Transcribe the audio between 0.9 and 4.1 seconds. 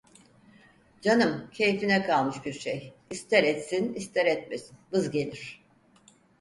Canım, keyfine kalmış bir şey, ister etsin